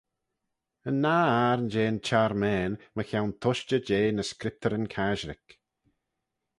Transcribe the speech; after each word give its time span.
Yn 0.89 0.97
nah 1.03 1.27
ayrn 1.45 1.65
jeh'n 1.73 1.97
çharmane 2.07 2.75
mychione 2.95 3.33
tushtey 3.41 3.81
jeh 3.87 4.09
ny 4.13 4.23
Scriptyryn 4.29 4.87
Casherick. 4.93 5.47